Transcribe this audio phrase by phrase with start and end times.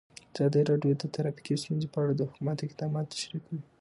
[0.33, 3.59] ازادي راډیو د ټرافیکي ستونزې په اړه د حکومت اقدامات تشریح کړي.